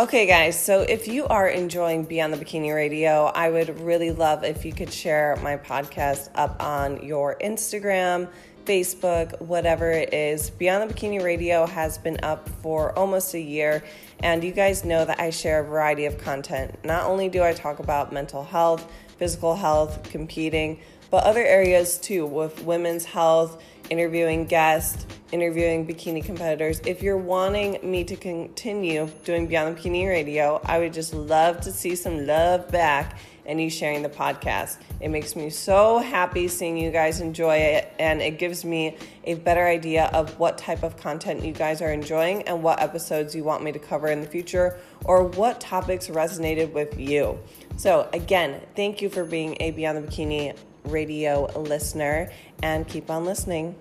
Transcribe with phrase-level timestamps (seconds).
[0.00, 4.44] Okay, guys, so if you are enjoying Beyond the Bikini Radio, I would really love
[4.44, 8.26] if you could share my podcast up on your Instagram,
[8.64, 10.48] Facebook, whatever it is.
[10.48, 13.84] Beyond the Bikini Radio has been up for almost a year,
[14.20, 16.82] and you guys know that I share a variety of content.
[16.82, 22.24] Not only do I talk about mental health, physical health, competing, but other areas too,
[22.24, 26.80] with women's health, interviewing guests, interviewing bikini competitors.
[26.86, 31.60] If you're wanting me to continue doing Beyond the Bikini Radio, I would just love
[31.62, 34.78] to see some love back and you sharing the podcast.
[35.00, 39.34] It makes me so happy seeing you guys enjoy it, and it gives me a
[39.34, 43.42] better idea of what type of content you guys are enjoying and what episodes you
[43.42, 47.38] want me to cover in the future or what topics resonated with you.
[47.76, 52.30] So, again, thank you for being a Beyond the Bikini radio listener
[52.62, 53.74] and keep on listening.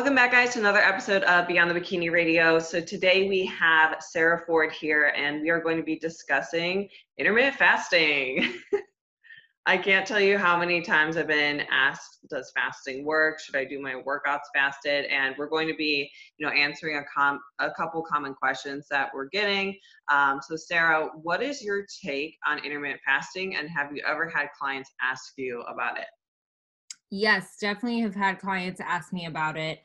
[0.00, 2.58] Welcome back, guys, to another episode of Beyond the Bikini Radio.
[2.58, 7.56] So, today we have Sarah Ford here, and we are going to be discussing intermittent
[7.56, 8.50] fasting.
[9.66, 13.40] I can't tell you how many times I've been asked, does fasting work?
[13.40, 15.04] Should I do my workouts fasted?
[15.04, 19.10] And we're going to be, you know, answering a, com- a couple common questions that
[19.12, 19.76] we're getting.
[20.10, 23.56] Um, so, Sarah, what is your take on intermittent fasting?
[23.56, 26.06] And have you ever had clients ask you about it?
[27.10, 29.80] Yes, definitely have had clients ask me about it.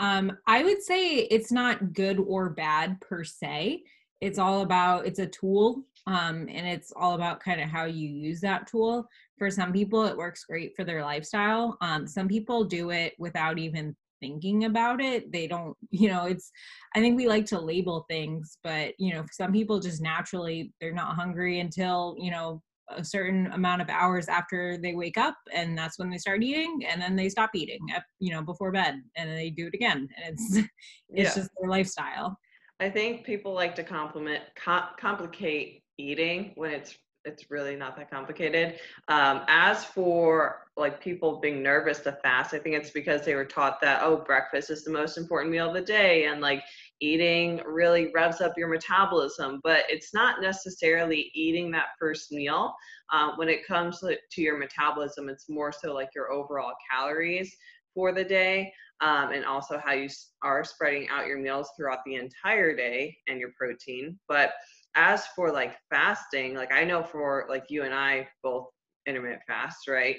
[0.00, 3.84] Um, I would say it's not good or bad per se.
[4.22, 8.08] It's all about it's a tool, um, and it's all about kind of how you
[8.08, 9.06] use that tool.
[9.38, 11.76] For some people, it works great for their lifestyle.
[11.82, 15.32] Um, some people do it without even thinking about it.
[15.32, 16.50] They don't, you know, it's.
[16.96, 20.92] I think we like to label things, but you know, some people just naturally they're
[20.92, 22.62] not hungry until you know
[22.96, 26.80] a certain amount of hours after they wake up and that's when they start eating
[26.88, 30.08] and then they stop eating at, you know before bed and they do it again
[30.22, 30.68] and it's it's
[31.10, 31.34] yeah.
[31.34, 32.36] just their lifestyle
[32.80, 36.96] i think people like to compliment com- complicate eating when it's
[37.26, 42.58] it's really not that complicated um, as for like people being nervous to fast i
[42.58, 45.74] think it's because they were taught that oh breakfast is the most important meal of
[45.74, 46.62] the day and like
[47.00, 52.74] eating really revs up your metabolism, but it's not necessarily eating that first meal.
[53.12, 57.54] Uh, when it comes to, your metabolism, it's more so like your overall calories
[57.94, 60.08] for the day um, and also how you
[60.42, 64.18] are spreading out your meals throughout the entire day and your protein.
[64.28, 64.52] But
[64.94, 68.66] as for like fasting, like I know for like you and I both
[69.06, 70.16] intermittent fast, right?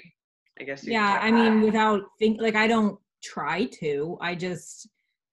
[0.60, 0.86] I guess.
[0.86, 4.18] yeah, I mean, without think like I don't try to.
[4.20, 4.88] I just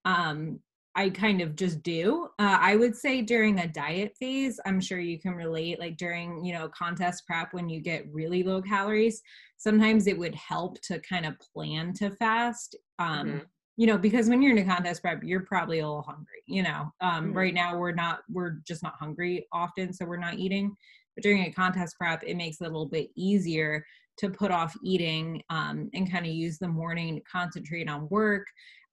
[0.05, 0.59] um
[0.95, 2.29] I kind of just do.
[2.39, 6.43] Uh, I would say during a diet phase, I'm sure you can relate, like during,
[6.43, 9.21] you know, contest prep when you get really low calories,
[9.57, 12.75] sometimes it would help to kind of plan to fast.
[12.97, 13.37] Um, mm-hmm.
[13.77, 16.43] You know, because when you're in a contest prep, you're probably a little hungry.
[16.47, 17.37] You know, um, mm-hmm.
[17.37, 20.75] right now we're not, we're just not hungry often, so we're not eating.
[21.15, 23.85] But during a contest prep, it makes it a little bit easier
[24.17, 28.45] to put off eating um, and kind of use the morning to concentrate on work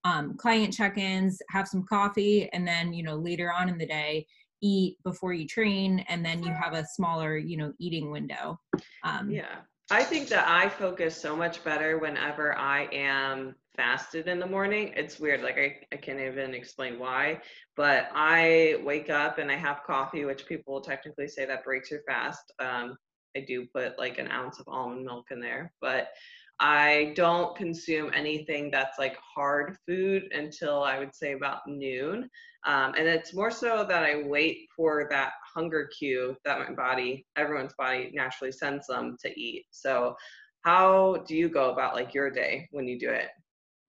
[0.06, 4.24] um, client check-ins have some coffee and then you know later on in the day
[4.62, 8.58] eat before you train and then you have a smaller you know eating window.
[9.02, 9.56] Um, yeah.
[9.90, 14.92] I think that i focus so much better whenever i am fasted in the morning.
[14.96, 17.40] It's weird like I, I can't even explain why
[17.76, 22.02] but i wake up and i have coffee which people technically say that breaks your
[22.08, 22.52] fast.
[22.58, 22.96] Um,
[23.36, 26.08] i do put like an ounce of almond milk in there but
[26.58, 32.30] I don't consume anything that's like hard food until I would say about noon.
[32.64, 37.26] Um, and it's more so that I wait for that hunger cue that my body,
[37.36, 39.66] everyone's body naturally sends them to eat.
[39.70, 40.16] So,
[40.62, 43.28] how do you go about like your day when you do it?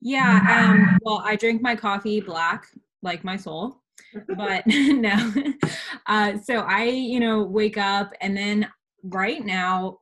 [0.02, 0.68] Yeah.
[0.70, 2.68] Um, well, I drink my coffee black,
[3.02, 3.82] like my soul.
[4.36, 5.34] but no.
[6.10, 8.70] Uh, so I, you know, wake up and then
[9.04, 9.98] right now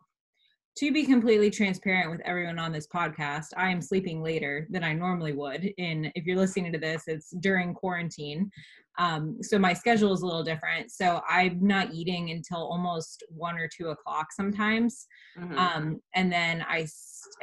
[0.77, 4.93] to be completely transparent with everyone on this podcast, I am sleeping later than I
[4.93, 5.63] normally would.
[5.77, 8.51] In if you're listening to this, it's during quarantine.
[8.97, 10.91] Um, so my schedule is a little different.
[10.91, 15.07] So I'm not eating until almost one or two o'clock sometimes.
[15.37, 15.57] Mm-hmm.
[15.57, 16.87] Um, and then I,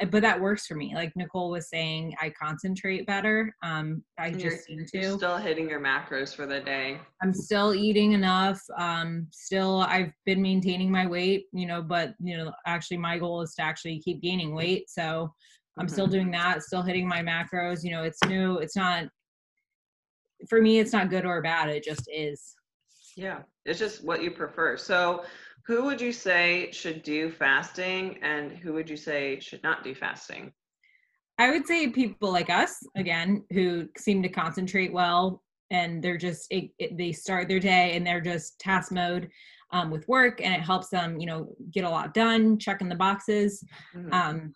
[0.09, 0.93] but that works for me.
[0.95, 3.53] Like Nicole was saying, I concentrate better.
[3.63, 5.13] Um, I and just seem to.
[5.17, 6.99] still hitting your macros for the day.
[7.21, 8.61] I'm still eating enough.
[8.77, 13.41] Um, still, I've been maintaining my weight, you know, but, you know, actually my goal
[13.41, 14.89] is to actually keep gaining weight.
[14.89, 15.31] So
[15.77, 15.93] I'm mm-hmm.
[15.93, 17.83] still doing that, still hitting my macros.
[17.83, 18.57] You know, it's new.
[18.57, 19.05] It's not
[20.49, 22.55] for me it's not good or bad it just is.
[23.15, 24.77] Yeah it's just what you prefer.
[24.77, 25.23] So
[25.65, 29.95] who would you say should do fasting and who would you say should not do
[29.95, 30.51] fasting?
[31.39, 35.41] I would say people like us again who seem to concentrate well
[35.71, 39.29] and they're just it, it, they start their day and they're just task mode
[39.71, 42.95] um, with work and it helps them you know get a lot done checking the
[42.95, 43.63] boxes.
[43.95, 44.13] Mm-hmm.
[44.13, 44.53] um,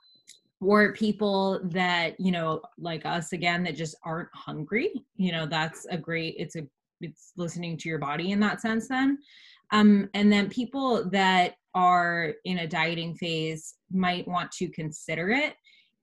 [0.60, 5.86] or people that you know like us again that just aren't hungry you know that's
[5.92, 6.68] a great it's a
[7.02, 9.18] it's listening to your body in that sense then.
[9.72, 15.54] Um and then people that are in a dieting phase might want to consider it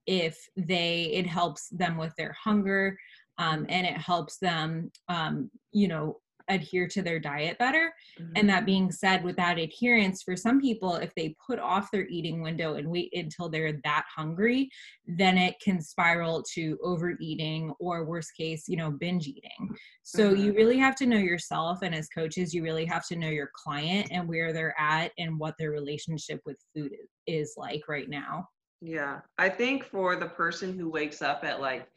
[0.07, 2.97] if they it helps them with their hunger
[3.39, 7.93] um, and it helps them um, you know adhere to their diet better.
[8.21, 8.33] Mm-hmm.
[8.37, 12.07] And that being said, with that adherence, for some people, if they put off their
[12.07, 14.69] eating window and wait until they're that hungry,
[15.07, 19.75] then it can spiral to overeating or worst case, you know, binge eating.
[20.03, 20.43] So mm-hmm.
[20.43, 21.79] you really have to know yourself.
[21.83, 25.39] And as coaches, you really have to know your client and where they're at and
[25.39, 26.93] what their relationship with food
[27.27, 28.49] is like right now.
[28.81, 29.21] Yeah.
[29.39, 31.89] I think for the person who wakes up at like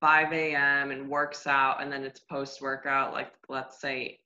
[0.00, 0.90] 5 a.m.
[0.90, 4.18] and works out, and then it's post workout, like let's say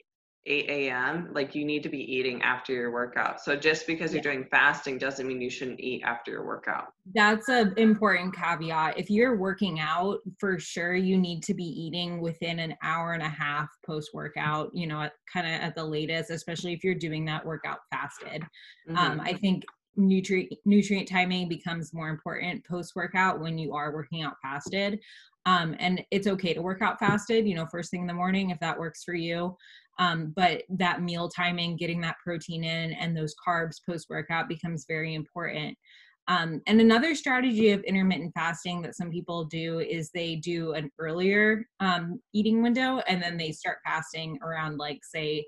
[0.47, 3.43] 8 a.m., like you need to be eating after your workout.
[3.43, 6.95] So just because you're doing fasting doesn't mean you shouldn't eat after your workout.
[7.15, 8.99] That's an important caveat.
[8.99, 13.23] If you're working out, for sure you need to be eating within an hour and
[13.23, 17.25] a half post workout, you know, kind of at the latest, especially if you're doing
[17.27, 18.43] that workout fasted.
[18.89, 18.97] Mm-hmm.
[18.97, 19.65] Um, I think
[19.97, 25.01] nutrient nutrient timing becomes more important post workout when you are working out fasted.
[25.47, 28.51] Um, and it's okay to work out fasted you know first thing in the morning
[28.51, 29.57] if that works for you.
[29.99, 34.87] Um, but that meal timing getting that protein in and those carbs post workout becomes
[34.89, 35.77] very important.
[36.31, 40.91] Um, and another strategy of intermittent fasting that some people do is they do an
[41.01, 45.45] earlier um, eating window and then they start fasting around like say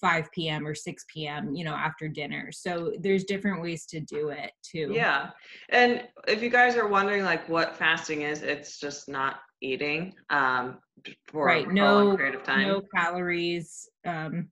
[0.00, 0.66] 5 p.m.
[0.66, 2.50] or 6 p.m., you know, after dinner.
[2.52, 4.90] So there's different ways to do it too.
[4.92, 5.30] Yeah.
[5.68, 10.78] And if you guys are wondering like what fasting is, it's just not eating um
[11.26, 11.66] for right.
[11.66, 12.68] a no, long period of time.
[12.68, 13.88] No calories.
[14.04, 14.48] Um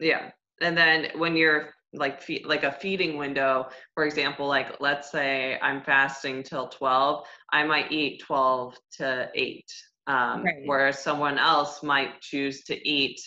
[0.00, 0.30] yeah.
[0.60, 5.58] And then when you're like fe- like a feeding window, for example, like let's say
[5.62, 9.64] I'm fasting till 12, I might eat 12 to 8.
[10.06, 10.62] Um, right.
[10.66, 13.18] whereas someone else might choose to eat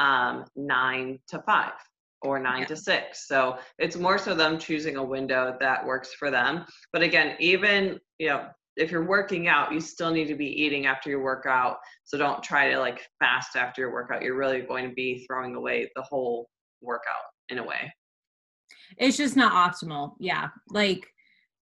[0.00, 1.72] um, nine to five
[2.22, 2.66] or nine yeah.
[2.66, 3.28] to six.
[3.28, 6.64] So it's more so them choosing a window that works for them.
[6.92, 10.86] But again, even, you know, if you're working out, you still need to be eating
[10.86, 11.76] after your workout.
[12.04, 14.22] So don't try to like fast after your workout.
[14.22, 16.48] You're really going to be throwing away the whole
[16.80, 17.92] workout in a way.
[18.96, 20.14] It's just not optimal.
[20.18, 20.48] Yeah.
[20.68, 21.06] Like,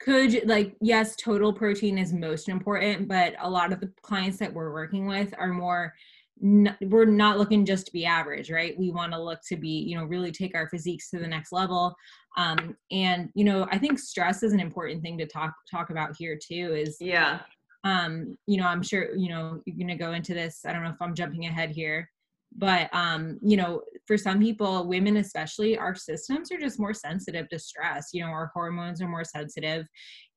[0.00, 4.54] could like yes total protein is most important but a lot of the clients that
[4.54, 5.92] we're working with are more
[6.40, 8.78] we're not looking just to be average right?
[8.78, 11.52] We want to look to be you know really take our physiques to the next
[11.52, 11.94] level.
[12.36, 16.16] Um and you know i think stress is an important thing to talk talk about
[16.16, 17.40] here too is yeah.
[17.84, 20.84] um you know i'm sure you know you're going to go into this i don't
[20.84, 22.08] know if i'm jumping ahead here
[22.56, 27.46] but um you know for some people women especially our systems are just more sensitive
[27.50, 28.08] to stress.
[28.14, 29.86] You know our hormones are more sensitive.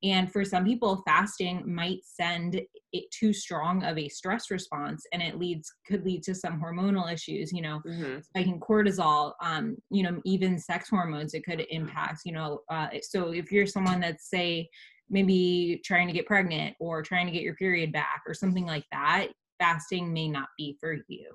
[0.04, 2.60] And for some people fasting might send
[2.92, 7.12] it too strong of a stress response and it leads could lead to some hormonal
[7.12, 8.20] issues you know mm-hmm.
[8.20, 13.32] spiking cortisol um you know even sex hormones it could impact you know uh, so
[13.32, 14.68] if you're someone that's say
[15.10, 18.86] maybe trying to get pregnant or trying to get your period back or something like
[18.92, 21.32] that fasting may not be for you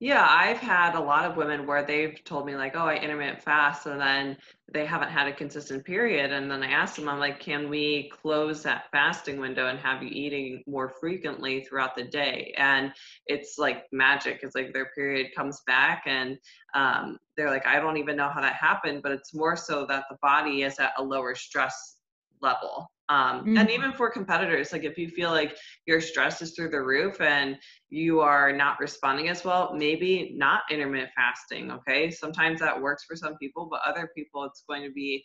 [0.00, 3.42] yeah, I've had a lot of women where they've told me like, "Oh, I intermittent
[3.42, 4.36] fast," and then
[4.72, 6.32] they haven't had a consistent period.
[6.32, 10.02] And then I asked them, I'm like, "Can we close that fasting window and have
[10.02, 12.92] you eating more frequently throughout the day?" And
[13.26, 14.40] it's like magic.
[14.42, 16.38] It's like their period comes back, and
[16.74, 20.04] um, they're like, "I don't even know how that happened," but it's more so that
[20.10, 22.00] the body is at a lower stress
[22.44, 23.58] level um, mm-hmm.
[23.58, 27.20] and even for competitors like if you feel like your stress is through the roof
[27.20, 27.56] and
[27.90, 33.16] you are not responding as well maybe not intermittent fasting okay sometimes that works for
[33.16, 35.24] some people but other people it's going to be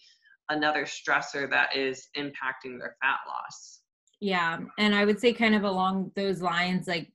[0.49, 3.81] another stressor that is impacting their fat loss.
[4.19, 4.59] Yeah.
[4.77, 7.09] And I would say, kind of along those lines, like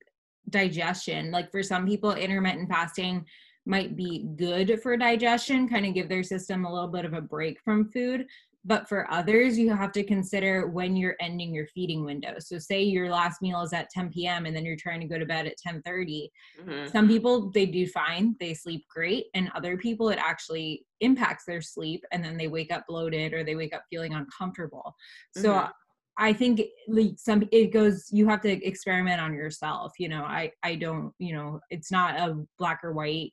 [0.49, 1.31] digestion.
[1.31, 3.27] Like for some people, intermittent fasting
[3.67, 7.21] might be good for digestion, kind of give their system a little bit of a
[7.21, 8.27] break from food.
[8.65, 12.37] But for others, you have to consider when you're ending your feeding window.
[12.39, 14.47] So say your last meal is at 10 p.m.
[14.47, 16.29] and then you're trying to go to bed at 10:30.
[16.63, 16.91] Mm-hmm.
[16.91, 21.61] Some people they do fine, they sleep great, and other people it actually impacts their
[21.61, 24.95] sleep and then they wake up bloated or they wake up feeling uncomfortable.
[25.37, 25.71] So mm-hmm.
[26.17, 30.23] I think like some it goes you have to experiment on yourself, you know.
[30.23, 33.33] I I don't, you know, it's not a black or white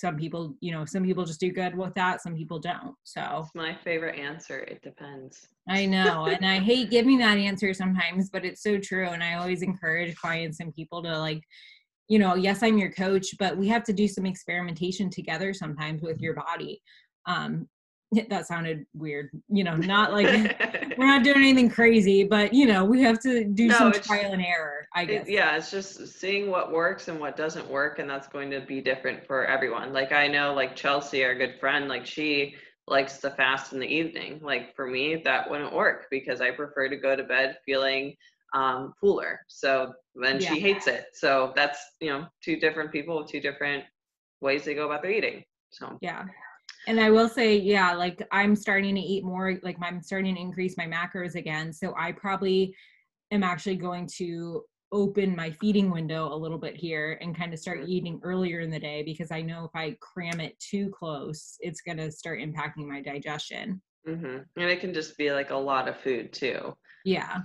[0.00, 3.42] some people you know some people just do good with that some people don't so.
[3.42, 5.48] It's my favorite answer it depends.
[5.68, 9.34] I know and i hate giving that answer sometimes but it's so true and i
[9.34, 11.42] always encourage clients and people to like
[12.08, 16.02] you know yes i'm your coach but we have to do some experimentation together sometimes
[16.02, 16.82] with your body.
[17.26, 17.68] Um
[18.30, 20.26] that sounded weird you know not like
[20.98, 24.32] we're not doing anything crazy but you know we have to do no, some trial
[24.32, 25.56] and error i guess it, yeah.
[25.56, 29.26] it's just seeing what works and what doesn't work and that's going to be different
[29.26, 29.92] for everyone.
[29.92, 32.54] Like i know like chelsea our good friend like she
[32.86, 34.40] likes to fast in the evening.
[34.42, 38.16] Like for me that wouldn't work because i prefer to go to bed feeling
[38.52, 40.52] um fuller so then yeah.
[40.52, 41.06] she hates it.
[41.14, 43.84] So that's you know two different people with two different
[44.40, 45.44] ways they go about their eating.
[45.70, 45.98] So.
[46.00, 46.24] Yeah.
[46.86, 50.40] And I will say, yeah, like I'm starting to eat more, like I'm starting to
[50.40, 51.72] increase my macros again.
[51.72, 52.74] So I probably
[53.30, 57.58] am actually going to open my feeding window a little bit here and kind of
[57.58, 61.56] start eating earlier in the day because I know if I cram it too close,
[61.60, 63.80] it's going to start impacting my digestion.
[64.06, 64.38] Mm-hmm.
[64.56, 66.76] And it can just be like a lot of food too.
[67.04, 67.38] Yeah.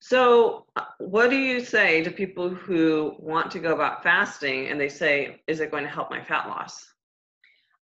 [0.00, 4.80] So, uh, what do you say to people who want to go about fasting and
[4.80, 6.86] they say, is it going to help my fat loss?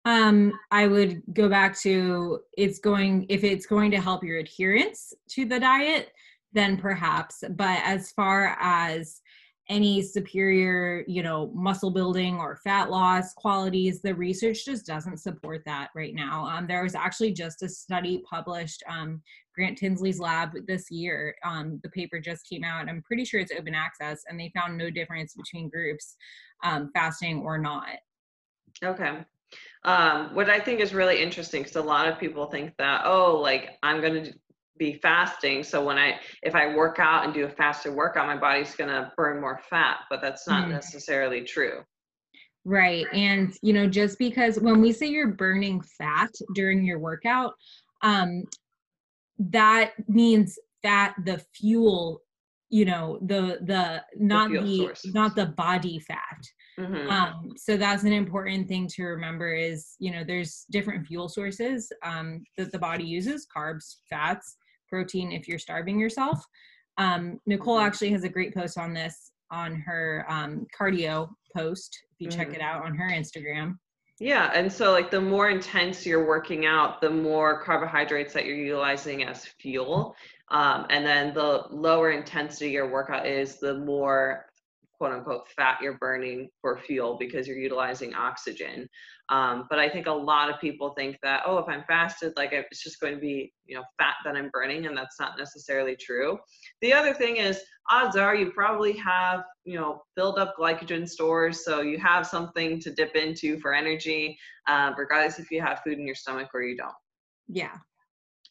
[0.06, 5.14] um i would go back to it's going if it's going to help your adherence
[5.30, 6.12] to the diet
[6.54, 9.22] then perhaps but as far as
[9.70, 15.62] any superior you know muscle building or fat loss qualities the research just doesn't support
[15.66, 16.46] that right now.
[16.46, 19.22] Um, there was actually just a study published um,
[19.56, 21.36] grant tinsley's lab this year.
[21.46, 22.90] Um, the paper just came out.
[22.90, 26.16] I'm pretty sure it's open access and they found no difference between groups
[26.64, 27.96] um, fasting or not.
[28.84, 29.20] Okay.
[29.84, 33.40] Um, what I think is really interesting because a lot of people think that, oh,
[33.40, 34.34] like I'm going to
[34.78, 35.64] be fasting.
[35.64, 38.90] So when I, if I work out and do a faster workout, my body's going
[38.90, 40.72] to burn more fat, but that's not mm.
[40.72, 41.82] necessarily true.
[42.64, 43.06] Right.
[43.12, 47.54] And, you know, just because when we say you're burning fat during your workout,
[48.02, 48.44] um,
[49.40, 52.22] that means that the fuel
[52.72, 56.42] you know the the not the, the not the body fat
[56.82, 57.10] mm-hmm.
[57.10, 61.92] um, so that's an important thing to remember is you know there's different fuel sources
[62.04, 64.58] um, that the body uses carbs fats
[64.90, 66.44] protein if you're starving yourself
[66.98, 67.88] um, nicole mm-hmm.
[67.88, 72.40] actually has a great post on this on her um, cardio post if you mm-hmm.
[72.40, 73.76] check it out on her instagram
[74.22, 78.56] yeah, and so like the more intense you're working out, the more carbohydrates that you're
[78.56, 80.16] utilizing as fuel.
[80.50, 84.46] Um, and then the lower intensity your workout is, the more
[85.02, 88.88] quote unquote fat you're burning for fuel because you're utilizing oxygen.
[89.30, 92.52] Um, but I think a lot of people think that, oh, if I'm fasted, like
[92.52, 95.96] it's just going to be, you know, fat that I'm burning, and that's not necessarily
[95.96, 96.38] true.
[96.84, 101.66] The other thing is, odds are you probably have, you know, filled up glycogen stores,
[101.66, 105.98] so you have something to dip into for energy, uh, regardless if you have food
[105.98, 106.94] in your stomach or you don't.
[107.48, 107.74] Yeah,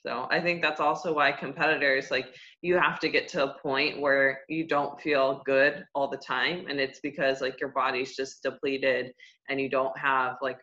[0.06, 4.00] so I think that's also why competitors like you have to get to a point
[4.00, 8.42] where you don't feel good all the time and it's because like your body's just
[8.42, 9.12] depleted
[9.48, 10.58] and you don't have like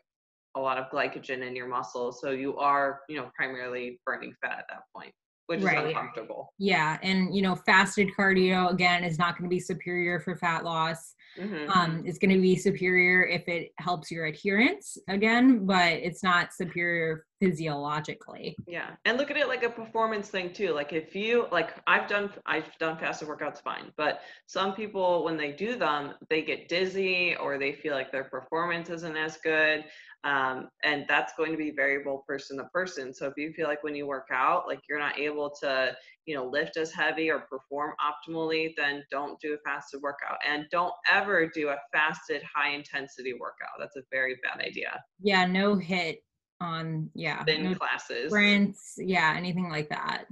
[0.55, 4.59] a lot of glycogen in your muscles so you are, you know, primarily burning fat
[4.59, 5.13] at that point
[5.47, 5.77] which right.
[5.77, 6.53] is uncomfortable.
[6.59, 10.63] Yeah, and you know, fasted cardio again is not going to be superior for fat
[10.63, 11.15] loss.
[11.39, 11.69] Mm-hmm.
[11.69, 16.53] Um, it's going to be superior if it helps your adherence again, but it's not
[16.53, 18.55] superior physiologically.
[18.67, 20.73] Yeah, and look at it like a performance thing too.
[20.73, 25.37] Like if you like, I've done I've done fasted workouts fine, but some people when
[25.37, 29.85] they do them, they get dizzy or they feel like their performance isn't as good.
[30.23, 33.13] Um, and that's going to be variable person to person.
[33.13, 36.35] So if you feel like when you work out, like you're not able to, you
[36.35, 40.37] know, lift as heavy or perform optimally, then don't do a fasted workout.
[40.45, 43.77] And don't ever do a fasted high intensity workout.
[43.79, 45.01] That's a very bad idea.
[45.21, 46.17] Yeah, no HIIT
[46.61, 47.43] on yeah.
[47.43, 48.29] Thin no classes.
[48.29, 50.25] Sprints, yeah, anything like that.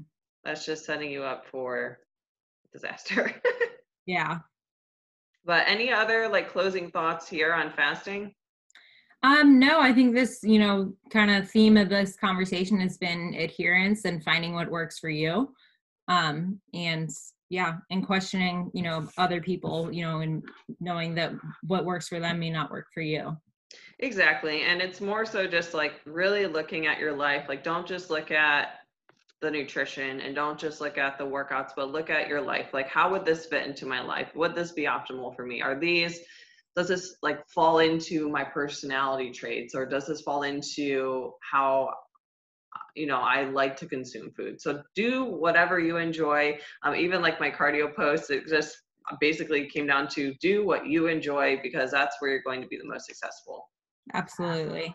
[0.44, 2.00] That's just setting you up for
[2.72, 3.34] disaster.
[4.05, 4.39] yeah.
[5.46, 8.34] But any other like closing thoughts here on fasting?
[9.24, 13.34] Um, no, I think this, you know, kind of theme of this conversation has been
[13.36, 15.51] adherence and finding what works for you.
[16.08, 17.10] Um, and
[17.50, 20.44] yeah, and questioning, you know, other people, you know, and
[20.79, 21.32] knowing that
[21.63, 23.36] what works for them may not work for you.
[24.00, 24.62] Exactly.
[24.62, 27.45] And it's more so just like really looking at your life.
[27.48, 28.79] Like, don't just look at
[29.41, 32.74] the nutrition and don't just look at the workouts, but look at your life.
[32.74, 34.29] Like, how would this fit into my life?
[34.36, 35.62] Would this be optimal for me?
[35.62, 36.19] Are these
[36.75, 41.89] does this like fall into my personality traits or does this fall into how
[42.95, 47.39] you know i like to consume food so do whatever you enjoy um, even like
[47.39, 48.77] my cardio posts it just
[49.20, 52.78] basically came down to do what you enjoy because that's where you're going to be
[52.78, 53.70] the most successful
[54.14, 54.94] absolutely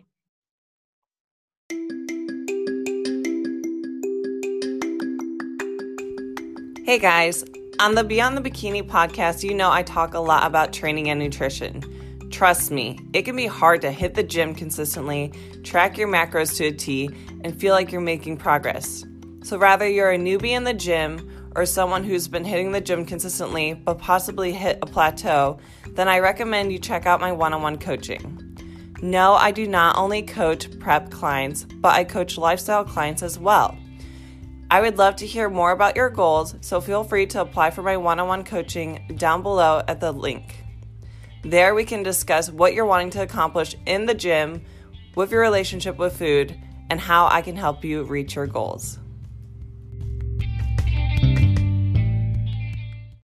[6.84, 7.44] hey guys
[7.80, 11.18] on the Beyond the Bikini podcast, you know I talk a lot about training and
[11.18, 12.28] nutrition.
[12.30, 15.32] Trust me, it can be hard to hit the gym consistently,
[15.64, 17.08] track your macros to a T,
[17.42, 19.06] and feel like you're making progress.
[19.42, 23.04] So, rather you're a newbie in the gym or someone who's been hitting the gym
[23.04, 27.62] consistently but possibly hit a plateau, then I recommend you check out my one on
[27.62, 28.46] one coaching.
[29.02, 33.76] No, I do not only coach prep clients, but I coach lifestyle clients as well.
[34.70, 37.82] I would love to hear more about your goals, so feel free to apply for
[37.82, 40.64] my one on one coaching down below at the link.
[41.42, 44.62] There, we can discuss what you're wanting to accomplish in the gym,
[45.16, 46.56] with your relationship with food,
[46.90, 48.98] and how I can help you reach your goals.